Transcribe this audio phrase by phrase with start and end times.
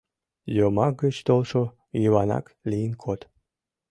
[0.57, 1.61] —Йомак гыч толшо
[2.01, 3.21] Йыванак лийын код!